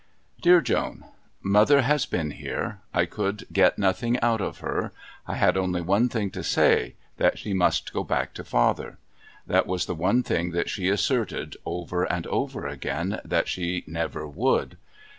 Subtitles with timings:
[0.41, 1.03] Dear Joan
[1.43, 2.79] Mother has been here.
[2.91, 4.93] I could get nothing out of her.
[5.27, 8.97] I had only one thing to say that she must go back to father.
[9.45, 14.27] That was the one thing that she asserted, over and over again, that she never
[14.27, 14.75] would.